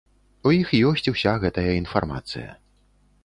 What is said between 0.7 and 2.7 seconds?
ёсць уся гэтая інфармацыя.